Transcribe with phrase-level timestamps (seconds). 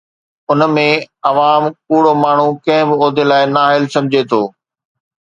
[0.51, 0.85] ان ۾
[1.31, 4.41] عوام ڪوڙو ماڻهو ڪنهن به عهدي لاءِ نااهل سمجهي ٿو.